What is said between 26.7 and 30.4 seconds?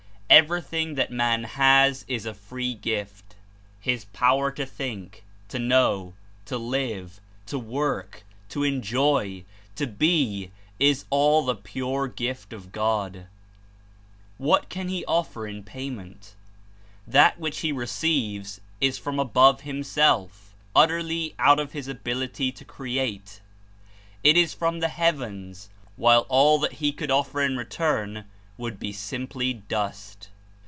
he could offer in return would be simply dust.